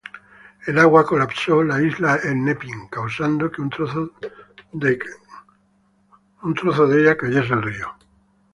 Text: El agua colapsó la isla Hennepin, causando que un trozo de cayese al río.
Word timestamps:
El 0.65 0.79
agua 0.79 1.05
colapsó 1.05 1.63
la 1.63 1.79
isla 1.79 2.17
Hennepin, 2.23 2.87
causando 2.89 3.51
que 3.51 3.61
un 3.61 3.69
trozo 3.69 4.09
de 4.71 4.97
cayese 7.17 7.53
al 7.53 7.61
río. 7.61 7.95